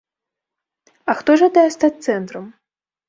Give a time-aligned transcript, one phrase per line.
[1.13, 2.51] А хто жадае стаць цэнтрам?